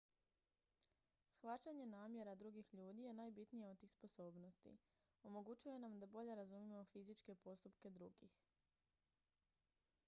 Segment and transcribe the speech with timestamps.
[1.31, 4.77] shvaćanje namjera drugih ljudi je najbitnija od tih sposobnosti
[5.23, 8.41] omogućuje nam da bolje razumijemo fizičke postupke drugih